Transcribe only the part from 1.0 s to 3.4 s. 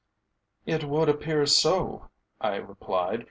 appear so," I replied.